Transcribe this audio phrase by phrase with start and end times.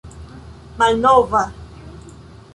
[0.77, 1.41] malnova